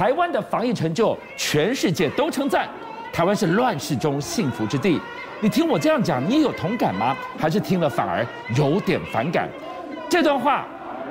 [0.00, 2.66] 台湾的防疫成就，全世界都称赞。
[3.12, 4.98] 台湾是乱世中幸福之地。
[5.42, 7.14] 你听我这样讲，你也有同感吗？
[7.36, 8.26] 还是听了反而
[8.56, 9.46] 有点反感？
[10.08, 10.66] 这段话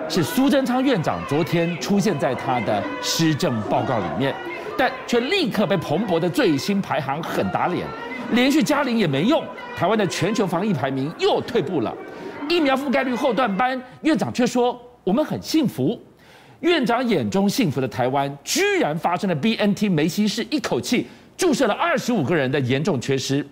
[0.10, 4.34] 是苏贞昌院长昨天出现在他的施政报告里面，
[4.76, 7.86] 但却立刻被彭博的最新排行狠打脸。
[8.32, 9.44] 连续加零也没用，
[9.78, 11.96] 台湾的全球防疫排名又退步了。
[12.50, 16.02] 疫苗覆盖率后段班，院长却说我们很幸福。
[16.62, 23.46] 院长眼中幸福的台湾，居然发生了 BNT 梅西氏一口气注射了二十五个人的严重缺失。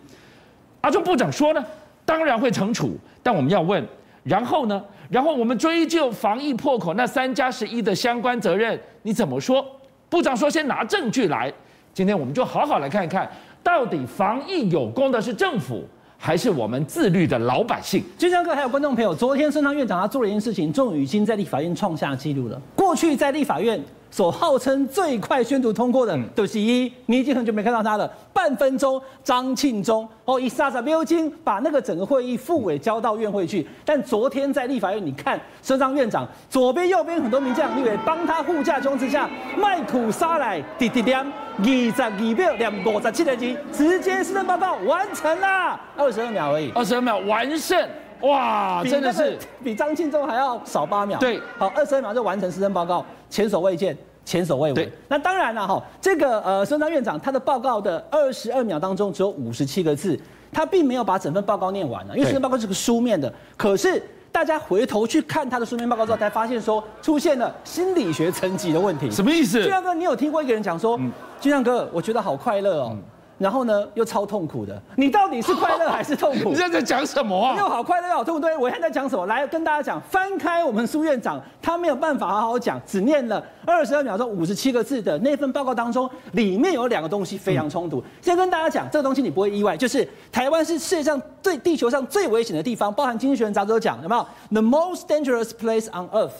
[0.81, 1.65] 阿中部长说呢，
[2.05, 3.85] 当然会惩处，但我们要问，
[4.23, 4.83] 然后呢？
[5.09, 9.65] 然后我们追究防疫破口那三加十一的相关责任，你怎么说？
[10.09, 11.51] 部长说先拿证据来。
[11.93, 13.29] 今天我们就好好来看一看。
[13.63, 15.87] 到底防疫有功的是政府，
[16.17, 18.03] 还是我们自律的老百姓？
[18.17, 22.61] 军将哥还有观众朋友，昨天孙昌院长他做了一件事情，终于已经在立法院创下纪录了。
[22.75, 23.81] 过去在立法院。
[24.09, 28.09] 所号称最快宣读通过的，都是一，你已经很久没看到他了。
[28.33, 33.67] 半分钟，张庆忠哦，一撒撒标金，把那个整个会议副委交到院会去。
[33.83, 47.89] 但昨天在立法院，你看孙昌院长左边右边很多名将立委帮他护驾中之下，麦苦沙来滴滴点二十二秒两五十七个字，直接施政报告完成了，二十二秒而已，二十二秒完胜，
[48.21, 51.19] 哇，真的是比张庆忠还要少八秒。
[51.19, 53.05] 对，好，二十二秒就完成施政报告。
[53.29, 54.75] 前所未见，前所未闻。
[54.75, 60.19] 对，那当然了哈，这个呃，孙章院长他的报告的二十二秒当中只有五十七个字，
[60.51, 63.31] 他并没有把整份报告念完呢，因为施政报告是个书面的。
[63.55, 69.11] 可是大家回头去看他的书面报告之后，才发现说出现了心理学层级的问题。
[69.11, 69.59] 什么意思？
[69.59, 70.97] 俊亮哥，你有听过一个人讲说，
[71.39, 72.95] 俊亮哥，我觉得好快乐哦。
[73.37, 74.81] 然后呢，又超痛苦的。
[74.95, 76.49] 你到底是快乐还是痛苦？
[76.51, 77.55] 你现在在讲什么啊？
[77.57, 78.39] 又好快乐又好痛苦。
[78.41, 79.25] 对，我现在在讲什么？
[79.27, 88.03] 来跟大家讲，翻开我们苏院长，他没有办法好好讲，只念了二十二秒钟五十七个字的那份报告当中，里面有两个东西非常冲突。
[88.21, 96.31] 先跟大家讲，这个东西你不会意外，就是台湾是世界上最地球上最危险的地方，包含《经济学人》杂志都讲，有没有？The most dangerous place on earth，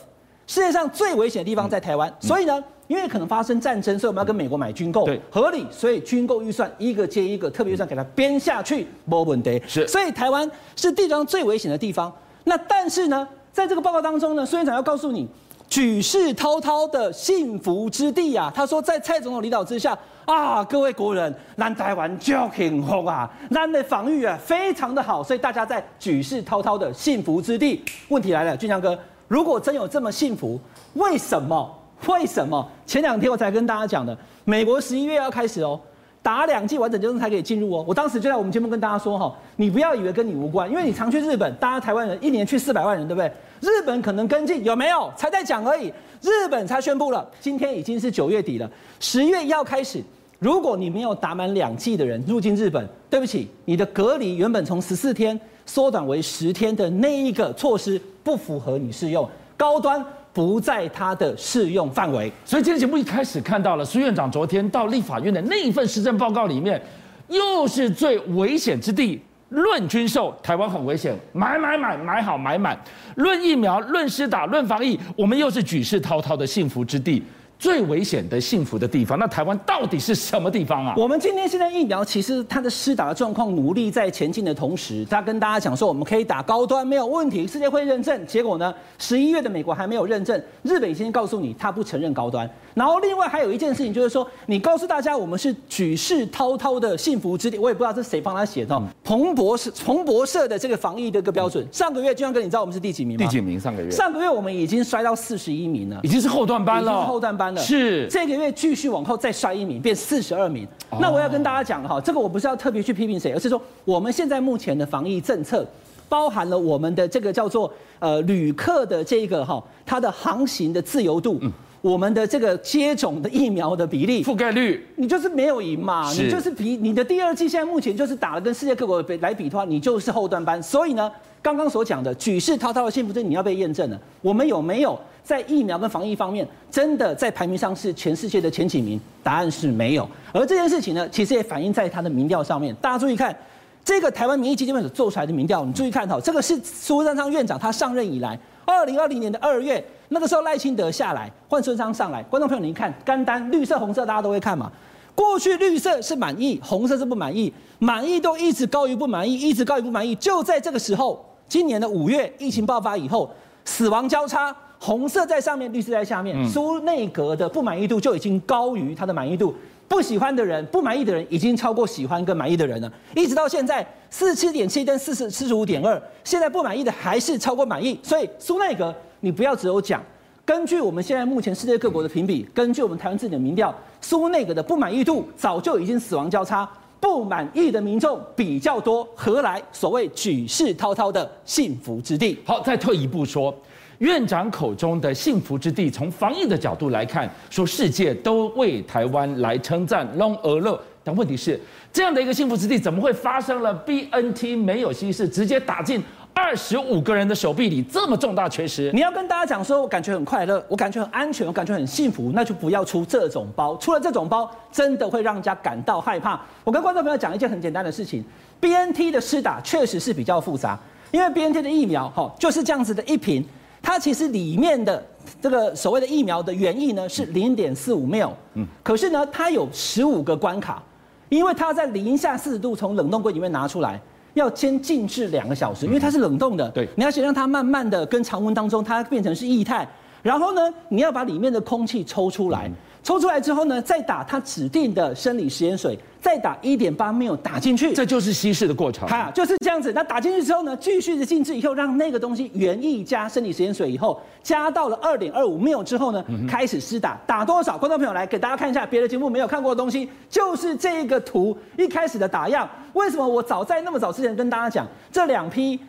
[0.48, 2.12] 世界上最危险的地方在台湾。
[2.20, 2.64] 所以呢？
[2.88, 9.62] 因为可能发生战争，所以我们要跟美国买军购，对，合理，所以军购预算一个接一个，特别预算给它编下去，没问题。
[9.68, 12.12] 是，所以台湾是地球上最危险的地方。
[12.46, 15.28] 那但是呢，在这个报告当中呢，孙院长要告诉你，
[15.68, 27.84] 举世滔滔的幸福之地啊，他说在蔡总统领导之下啊，各位国人，咱台湾就幸福啊，咱的防御啊非常的好，所以大家在举世滔滔的幸福之地。
[28.08, 30.58] 问题来了，俊强哥，如果真有这么幸福，
[30.94, 31.70] 为什么？
[32.06, 35.80] 为什么前两天我才跟大家讲的，美国十一月要开始哦，
[36.22, 37.84] 打两剂完整接种才可以进入哦。
[37.88, 43.32] 我当时就在我们节目跟大家说哈，你不要以为跟你无关，因为你常去日本，大家台湾人一年去四百万人，对不对？
[43.60, 45.12] 日本可能跟进有没有？
[45.18, 45.92] 才在讲而已。
[46.22, 48.70] 日本才宣布了，今天已经是九月底了，
[49.00, 50.02] 十月一号开始，
[50.40, 60.04] 如果你没有打满两剂的人入境日本，对不起，你的隔离原本从十四天缩短为十天的那一个措施不符合你适用，高端。
[60.38, 66.80] 不在它的适用范围，所以今天节目一开始看到了苏院长昨天到立法院的那一份施政报告里面，
[67.28, 69.20] 又是最危险之地。
[69.50, 72.78] 论军售，台湾很危险，买买买买好买满；
[73.16, 77.24] 论疫苗，论施打，论防疫，我们又是举世滔滔的幸福之地。
[77.60, 80.94] 最危险的幸福的地方，那台湾到底是什么地方啊？
[80.96, 88.26] 我们今天现在疫苗其实它的施打的状况努力在前进的同时，他跟大家讲说我们可以打高端没有问题，世界会认证。
[88.28, 92.48] 结果呢，十一月的美国还没有认证，日本已经告诉你他不承认高端。
[92.76, 98.80] 然后另外还有一件事情就是说，你告诉大家我们是举世滔滔的幸福之地，我也不知道是谁帮他写的。
[99.04, 103.26] 彭博社彭博社的这个防疫的一个标准，上个月就像跟你知道我们是第几名吗？
[103.26, 103.60] 第几名？
[103.60, 103.90] 上个月？
[103.90, 107.47] 上个月我们已经摔到四十一名了，已经是后段班了，已经是后段班。
[107.56, 108.08] 是。
[108.08, 110.68] 这个月继续往后再摔一名，变四十二名。
[111.00, 115.66] 那我要跟大家讲哈，这个我不是要特别去批评谁，而是说我们现在目前的防疫政策，
[116.10, 121.40] 包含了我们的这个叫做呃旅客的这个哈，它的航行的自由度，
[121.82, 130.62] 我们的这个接种的疫苗的比例覆盖率，你就是没有赢嘛，你就是比你的第二季现在目前就是打了跟世界各国来比的话，你就是后段班。
[130.62, 134.00] 所以呢，刚刚所讲的举世滔滔的幸福，症你要被验证了。
[134.22, 135.00] 我们有没有？
[135.24, 138.98] 在疫苗跟防疫方面，真的在排名上是全世界的前几名？
[139.22, 140.10] 答案是没有。
[140.32, 142.74] 而这件事情呢，其实也反映在他的民调上面。
[142.76, 143.36] 大家注意看，
[143.84, 152.24] 这个台湾民意基金会所做出来的民调，你注意看哈，这个是苏贞昌院长他上任以来，二零二零年的二月，那个时候赖清德下来，换孙昌上来。
[152.24, 154.72] 观众朋友，您看，干单绿色、红色，大家都会看嘛。
[155.14, 160.14] 过去绿色是满意，红色是不满意，满意都一直高于不满意，一直高于不满意。
[160.16, 163.30] 就在这个时候，今年的五月疫情爆发以后，
[163.66, 164.56] 死亡交叉。
[164.80, 166.48] 红色在上面，绿色在下面。
[166.48, 169.52] 苏内阁的不满意度就已经高于他的满意度，
[169.88, 172.94] 不喜欢的人、不满意的人已经超过喜欢跟满意的人了。
[173.16, 178.00] 一直到现在四十七点七跟四十四十五点二，现在不满意的还是超过满意。
[178.04, 180.04] 所以苏内阁，你不要只有讲。
[180.46, 186.70] 根据我们现在目前世界各国的评比，根据我们台湾自己的民调，苏内阁的不满意度早就已经死亡交叉，
[187.02, 192.40] 不满意的民众比较多，何来所谓举世滔滔的幸福之地？
[192.46, 193.54] 好，再退一步说，
[193.98, 200.80] 院长口中的幸福之地，从防疫的角度来看，说世界都为台湾来称赞，long 哦乐。
[201.04, 201.60] 但问题是，
[201.92, 206.02] 这样的一个幸福之地，怎么会发生了 BNT 没有稀释，直接打进？
[206.40, 213.76] 二十五个人的手臂里这么重大缺失，你要跟大家讲说，我感觉很快乐，我感觉很安全，我感觉很幸福，那就不要出这种包。
[213.78, 216.40] 出了这种包，真的会让人家感到害怕。
[216.64, 218.24] 我跟观众朋友讲一件很简单的事情
[218.62, 220.80] ，BNT 的施打确实是比较复杂，
[221.10, 223.44] 因为 BNT 的疫苗哈就是这样子的一瓶，
[223.82, 225.04] 它其实里面的
[225.42, 230.84] 这个所谓的疫苗的原液呢是零点四五 ml，嗯，可是呢它有十五个关卡，
[231.30, 234.00] 因为它在零下四十度从冷冻柜里面拿出来。
[234.38, 236.70] 要先静置两个小时，因为它是冷冻的。
[236.72, 239.88] 对，你要先让它慢慢的跟常温当中，它变成是液态。
[240.24, 242.70] 然后呢，你要把里面的空气抽出来。
[243.08, 249.08] 抽出来之后呢，再打它指定的生理食盐水，再打一点八 ml 打进去，这就是稀释的过程。
[249.08, 249.94] 哈，就是这样子。
[249.94, 257.18] 那打进去之后呢，继续的静置以后，让那个东西原液加生理食盐水以后，加到了二点二五 ml 之后呢，开始施打。
[257.26, 257.78] 打多少？
[257.78, 262.70] 观众朋友来给大家看一下别的节目没有看过的东西，就是这个图一开始的打样。
[262.92, 265.80] 为什么我早在那么早之前跟大家讲这两批？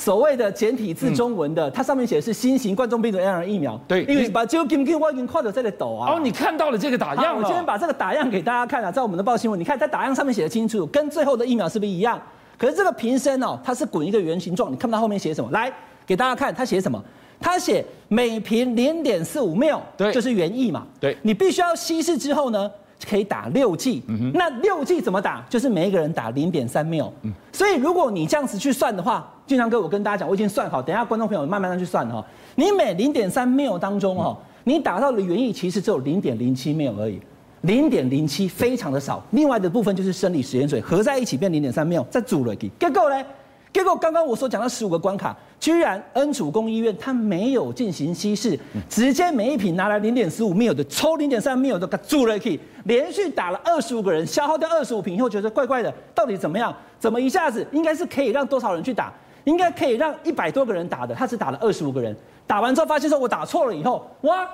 [0.00, 3.78] 所谓的简体字中文的，嗯、它上面写的是新型冠状病毒 mRNA 疫苗。
[3.86, 6.14] 对，因为把就今天我已经看到这里抖啊。
[6.14, 7.42] 哦，你看到了这个打样了。
[7.42, 12.18] 我今天把这个打样给大家看啊，在我们的报新闻，你看在打样上面写的清楚，跟最后的疫苗是不是一样？
[12.56, 15.50] 可是这个瓶身哦，它是滚一个圆形状，你看不到后面写什么？
[15.50, 15.70] 来
[16.06, 17.02] 给大家看，它写什么？
[17.38, 20.86] 它写每瓶零点四五 ml，对，就是原液嘛。
[20.98, 22.70] 对，你必须要稀释之后呢，
[23.06, 24.02] 可以打六剂。
[24.08, 24.30] 嗯哼。
[24.34, 25.44] 那六剂怎么打？
[25.50, 27.10] 就是每一个人打零点三 ml。
[27.22, 27.32] 嗯。
[27.52, 32.24] 所以如果你这样子去算的话，俊相哥，我跟大家讲，我已经算好，等一下观众朋友慢慢上去算哈。
[32.54, 37.20] 你每零点三 ml 当中哈，你打到的原液其实只有零点零七 ml 而已，
[37.62, 39.20] 零点零七非常的少。
[39.32, 43.20] 另外的部分就是生理食盐水合在一起变零点三 ml，再煮了给结果呢？
[43.72, 48.56] 结果刚刚我所讲的十五个关卡，居然恩主公医院它没有进行稀释，
[48.88, 56.72] 直接每一瓶拿来零点十五 ml 的抽零点三 ml 的煮了给，连续打了二十五个人，消耗掉二十五瓶以后，觉得怪怪的，到底怎么样？
[57.00, 59.12] 怎么一下子应该是可以让多少人去打？
[59.44, 62.14] 应该可以让一百多个人打的，他只打了二十五个人。
[62.46, 64.48] 打完之后发现说，我打错了以后，哇，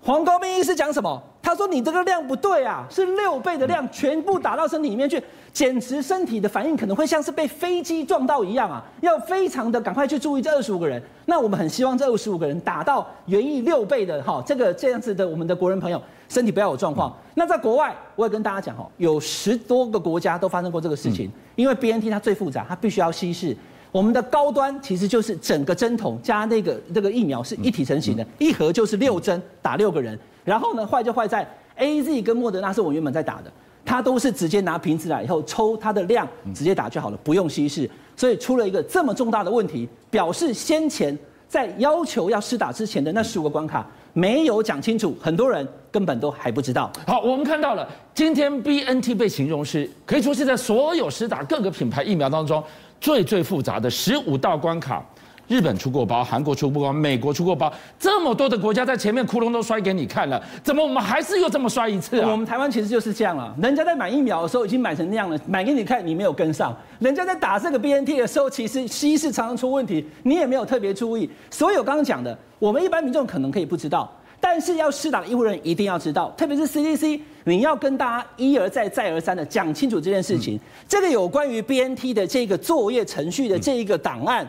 [0.00, 1.22] 黄高斌医师讲什么？
[1.42, 5.20] 他说你这个量不对啊，是六倍的量，全部打到身体里面去，
[5.52, 8.82] 简直身体的反应可能会像是被飞机撞到一样啊！
[9.00, 11.02] 要非常的赶快去注意这二十五个人。
[11.26, 17.12] 那我们很希望这二十五个人打到原意六倍的哈，这个这样子的我们的国人朋友身体不要有状况。
[17.34, 23.56] 那在国外，我也跟大家讲哈，有十多个国家都发生过这个事情，因为 BNT 它最复杂，它必须要稀释。
[23.92, 30.18] 我们的高端其实就是整个针筒加那个这个疫苗是一体成型的，一盒就是六针，打六个人。
[30.44, 31.46] 然后呢，坏就坏在
[31.78, 33.52] AZ 跟莫德纳是我原本在打的，
[33.84, 37.88] 它都是直接拿瓶子来以后抽它的量直接打就好了，不用稀释。
[38.16, 41.16] 所以出了一个这么重大的问题，表示先前
[41.46, 46.90] 在要求要施打之前的那十五个关卡没有讲清楚，很多人根本都还不知道。
[47.06, 52.62] 好，我们看到了今天 BNT 被形容是可以说是在所有施打各个品牌疫苗当中。
[53.02, 55.04] 最最复杂的十五道关卡，
[55.48, 62.30] 日本出过包，韩国出过包，美国出过包，这么多的国家在前面窟窿都摔给你看了，怎么我们还是又这么摔一次啊？
[62.30, 71.28] 我们台湾其实就是这样了，人家在买疫苗的时候已经买成那样了，买给你看，你没有跟上；人家在打这个 BNT 的时候，其实稀释常常出问题，你也没有特别注意。
[71.50, 74.08] 所以我刚刚讲的，我们一般民众可能可以不知道。
[74.38, 80.56] 但是要施打的医护人员一定要知道，特别是 CDC，你要跟大家一而再、再而三的讲清楚这件事情。
[80.56, 84.48] 嗯、这个有关于 BNT 的这个作业程序的这一个档案，嗯、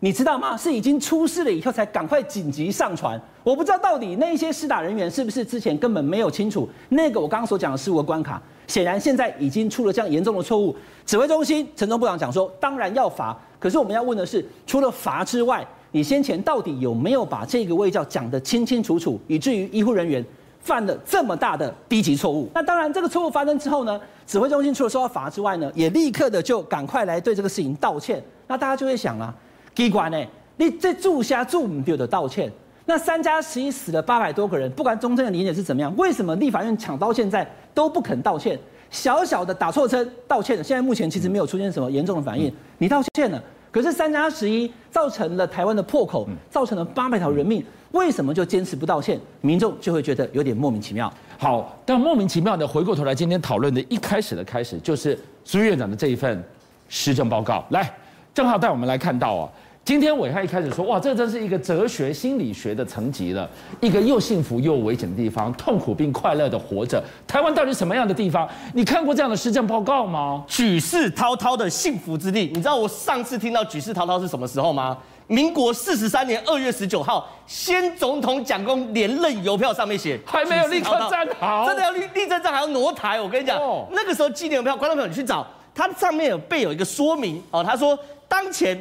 [0.00, 0.56] 你知道吗？
[0.56, 3.20] 是已经出事了以后才赶快紧急上传。
[3.42, 8.40] 我不知道到底那些施打人员是不是之前根本没有清楚那个我刚刚所讲的十五个关卡。
[8.66, 10.76] 显然现在已经出了这样严重的错误。
[11.04, 13.36] 指挥中心陈时中部长讲说，当然要罚。
[13.58, 20.24] 可是我们要问的是，除了罚之外，你先前到底有没有把这个卫教讲得清清楚楚，以至于医护人员
[20.62, 22.48] 犯了这么大的低级错误？
[22.54, 28.22] 那当然，这个错误发生之后呢，指挥中心除了受到罚之外呢，也立刻的就赶快来对这个事情道歉。
[28.46, 29.34] 那大家就会想了，
[29.74, 30.18] 机关呢，
[30.56, 32.52] 你这住下住唔丢的道歉？
[32.84, 38.58] 那三加十一死了八百多个人，不管中正的理解是怎么样，为什么立法院抢到现在都不肯道歉？
[38.90, 43.40] 小小的打错针道歉了，现在目前其实没有出现什么严重的反应，你道歉了。
[43.70, 47.64] 可是三加十一造成了台湾的破口，造成了八百条人命。
[47.92, 49.18] 为什么就坚持不道歉？
[49.40, 51.12] 民众就会觉得有点莫名其妙。
[51.38, 56.42] 好，但莫名其妙的回过头来，今天讨论的一开始的开始，就是朱院长的这一份
[56.88, 57.64] 施政报告。
[57.70, 57.92] 来，
[58.32, 59.50] 正好带我们来看到啊。
[59.82, 63.48] 今天伟汉一开始说，哇，这真是一个哲学心理学的层级了，
[63.80, 67.02] 一个又幸福又危险的地方，痛苦并快乐的活着。
[67.26, 68.48] 台湾到底什么样的地方？
[68.72, 70.44] 你看过这样的施政报告吗？
[70.46, 72.42] 举世滔滔的幸福之地。
[72.54, 74.96] 你知道我上次听到举世滔滔是什么时候吗？
[75.26, 83.20] 民国四十三年二月十九号，先总统蒋公连任邮票上面写，还没有立刻站好，真的要立立正站还要挪台。
[83.20, 85.44] 我跟你讲，哦、那个时候纪念邮票，观众朋友你去找，
[85.74, 88.80] 它上面有备有一个说明哦，他说当前。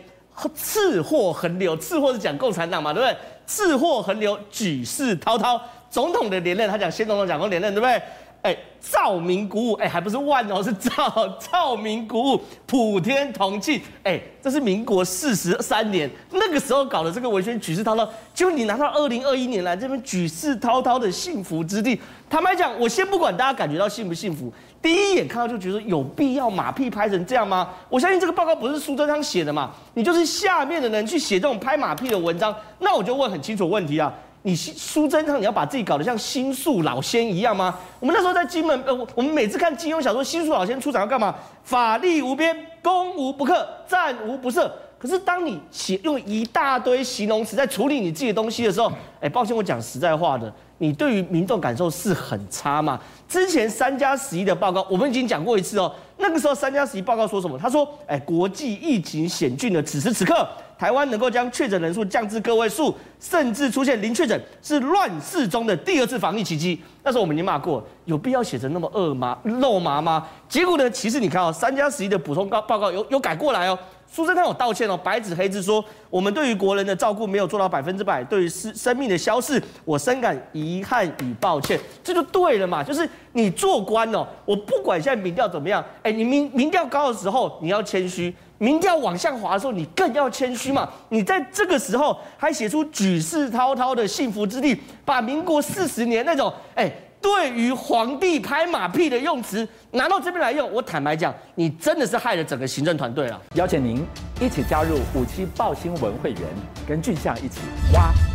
[0.55, 3.17] 赤货横流，赤货是讲共产党嘛，对不对？
[3.47, 8.01] 赤货横流，举世滔滔，总统的连任，他讲先总统蒋公连任，对不对？
[8.41, 24.53] 哎，兆民鼓舞，哎，还不是万哦，是兆兆民鼓舞，普天同庆，哎，这是民国四十三年那个时候搞的这个文宣举世滔滔，就你拿到二零二一年来这边举世滔滔的幸福之地，坦白讲，我先不管大家感觉到幸不幸福。
[24.81, 27.69] 第一眼看到就觉得有必要马屁拍成这样吗？
[27.89, 37.77] 我相信这个报告不是苏贞昌写的嘛，你就是下面的人去写这种拍马屁的文章，那我就问很清楚问题啊，你苏贞昌你要把自己搞得像新宿老仙一样吗？
[37.99, 41.35] 我们那时候在金门，呃，我们每次看金庸小说，新宿老仙出场要干嘛？
[41.63, 44.71] 法力无边，攻无不克，战无不胜。
[44.97, 50.53] 可是当你写用一大堆形容词在处理你自己的东西的时候，哎，抱歉，我讲实在话的。
[50.79, 52.99] 你对于民众感受是很差吗？
[53.27, 55.93] 之前三加十一的报告，我们已经讲过一次哦。
[56.17, 57.57] 那个时候三加十一报告说什么？
[57.57, 69.37] 他说：“哎，国际疫情险峻的此时此刻，台湾能够将确诊人数降至个位数，甚至出现零确诊，是乱世中的第二次防疫奇迹。”那时候我们已经骂过，有必要写成那么恶吗？
[69.43, 70.27] 肉麻吗？
[70.47, 70.89] 结果呢？
[70.89, 73.77] 其实你看哦，三加十一的补充报报告有有改过来哦。
[74.11, 82.83] 苏贞昌有道歉哦，白纸黑字说，我们对于国人的照顾没有做到百分之百，对于生生命的消逝，我深感遗憾与抱歉，这就对了嘛。
[82.83, 90.89] 就是你做官哦，我不管现在民调怎么样，哎，你民民调高的时候你要谦虚，民调往下滑的时候你更要谦虚嘛。
[91.09, 94.75] 你在这个时候还写出举世滔滔的幸福之地，
[95.05, 96.91] 把民国四十年那种哎。
[97.21, 103.41] 对于皇帝拍马屁的用词拿到这边来用，我坦白讲，你真的是害了整个行政团队了。
[103.55, 104.05] 邀请您
[104.39, 106.41] 一起加入五七报新闻会员，
[106.87, 107.59] 跟俊相一起
[107.93, 108.28] 挖。